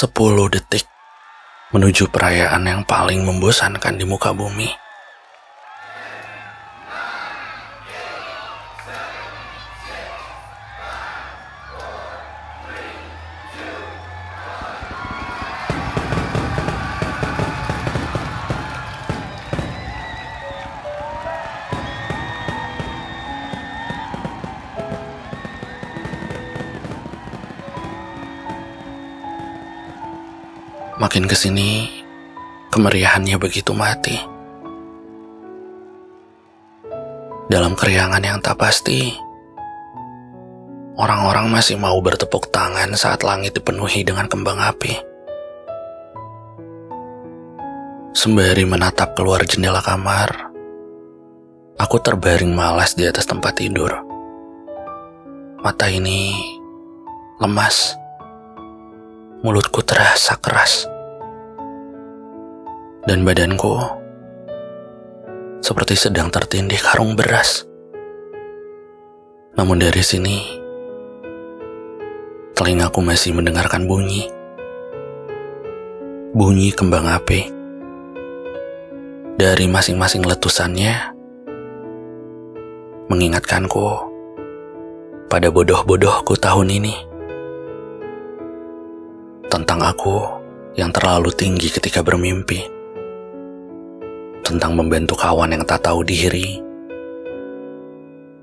10 0.00 0.16
detik 0.48 0.88
menuju 1.76 2.08
perayaan 2.08 2.64
yang 2.64 2.88
paling 2.88 3.20
membosankan 3.20 4.00
di 4.00 4.08
muka 4.08 4.32
bumi. 4.32 4.72
Makin 31.00 31.24
ke 31.24 31.32
sini, 31.32 31.88
kemeriahannya 32.68 33.40
begitu 33.40 33.72
mati. 33.72 34.20
Dalam 37.48 37.72
keriangan 37.72 38.20
yang 38.20 38.36
tak 38.44 38.60
pasti, 38.60 39.08
orang-orang 41.00 41.48
masih 41.48 41.80
mau 41.80 41.96
bertepuk 42.04 42.52
tangan 42.52 42.92
saat 43.00 43.24
langit 43.24 43.56
dipenuhi 43.56 44.04
dengan 44.04 44.28
kembang 44.28 44.60
api. 44.60 44.92
Sembari 48.12 48.68
menatap 48.68 49.16
keluar 49.16 49.40
jendela 49.48 49.80
kamar, 49.80 50.52
aku 51.80 51.96
terbaring 52.04 52.52
malas 52.52 52.92
di 52.92 53.08
atas 53.08 53.24
tempat 53.24 53.56
tidur. 53.56 54.04
Mata 55.64 55.88
ini 55.88 56.36
lemas 57.40 57.96
mulutku 59.40 59.80
terasa 59.80 60.36
keras. 60.36 60.84
Dan 63.08 63.24
badanku 63.24 63.72
seperti 65.64 65.96
sedang 65.96 66.28
tertindih 66.28 66.76
karung 66.76 67.16
beras. 67.16 67.64
Namun 69.56 69.80
dari 69.80 70.04
sini, 70.04 70.60
telingaku 72.52 73.00
masih 73.00 73.32
mendengarkan 73.32 73.88
bunyi. 73.88 74.28
Bunyi 76.36 76.76
kembang 76.76 77.08
api. 77.08 77.48
Dari 79.40 79.64
masing-masing 79.72 80.20
letusannya, 80.20 81.16
mengingatkanku 83.08 83.88
pada 85.32 85.48
bodoh-bodohku 85.48 86.36
tahun 86.36 86.76
ini 86.76 87.09
tentang 89.50 89.82
aku 89.82 90.22
yang 90.78 90.94
terlalu 90.94 91.34
tinggi 91.34 91.74
ketika 91.74 92.06
bermimpi, 92.06 92.62
tentang 94.46 94.78
membantu 94.78 95.18
kawan 95.18 95.50
yang 95.50 95.66
tak 95.66 95.82
tahu 95.82 96.06
diri, 96.06 96.62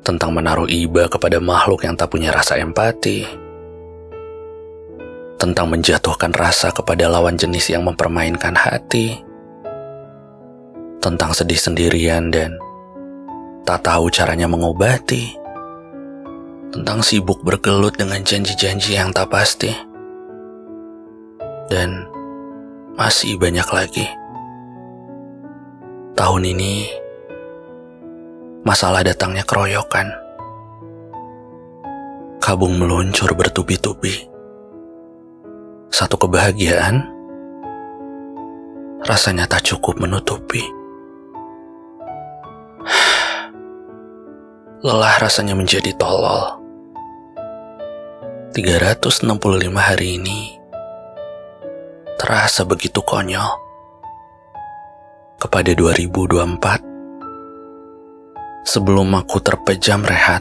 tentang 0.00 0.32
menaruh 0.32 0.64
iba 0.64 1.04
kepada 1.04 1.36
makhluk 1.44 1.84
yang 1.84 1.92
tak 1.92 2.08
punya 2.08 2.32
rasa 2.32 2.56
empati, 2.56 3.28
tentang 5.36 5.68
menjatuhkan 5.68 6.32
rasa 6.32 6.72
kepada 6.72 7.04
lawan 7.12 7.36
jenis 7.36 7.68
yang 7.68 7.84
mempermainkan 7.84 8.56
hati, 8.56 9.20
tentang 11.04 11.36
sedih 11.36 11.60
sendirian 11.60 12.32
dan 12.32 12.56
tak 13.68 13.84
tahu 13.84 14.08
caranya 14.08 14.48
mengobati, 14.48 15.36
tentang 16.72 17.04
sibuk 17.04 17.44
bergelut 17.44 17.92
dengan 17.92 18.24
janji-janji 18.24 18.96
yang 18.96 19.12
tak 19.12 19.28
pasti 19.28 19.92
dan 21.68 22.08
masih 22.94 23.40
banyak 23.40 23.66
lagi. 23.72 24.06
Tahun 26.14 26.42
ini, 26.46 26.86
masalah 28.62 29.02
datangnya 29.02 29.42
keroyokan. 29.42 30.06
Kabung 32.38 32.76
meluncur 32.76 33.32
bertubi-tubi. 33.34 34.30
Satu 35.88 36.18
kebahagiaan 36.18 37.08
rasanya 39.04 39.48
tak 39.48 39.64
cukup 39.64 39.98
menutupi. 39.98 40.62
Lelah 44.84 45.16
rasanya 45.18 45.56
menjadi 45.56 45.96
tolol. 45.96 46.60
365 48.54 49.26
hari 49.74 50.20
ini 50.20 50.63
terasa 52.24 52.64
begitu 52.64 53.04
konyol. 53.04 53.60
Kepada 55.36 55.76
2024, 55.76 56.80
sebelum 58.64 59.12
aku 59.12 59.44
terpejam 59.44 60.00
rehat, 60.00 60.40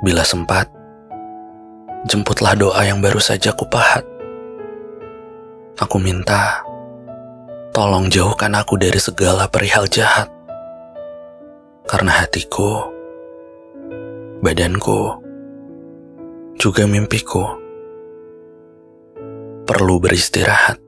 bila 0.00 0.24
sempat, 0.24 0.72
jemputlah 2.08 2.56
doa 2.56 2.88
yang 2.88 3.04
baru 3.04 3.20
saja 3.20 3.52
kupahat. 3.52 4.00
Aku 5.76 6.00
minta, 6.00 6.64
tolong 7.76 8.08
jauhkan 8.08 8.56
aku 8.56 8.80
dari 8.80 8.96
segala 8.96 9.52
perihal 9.52 9.84
jahat. 9.92 10.32
Karena 11.84 12.24
hatiku, 12.24 12.80
badanku, 14.40 15.20
juga 16.56 16.88
mimpiku 16.88 17.65
perlu 19.66 19.98
beristirahat. 19.98 20.85